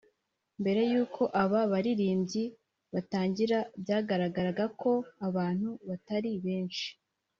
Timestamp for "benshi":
6.45-6.87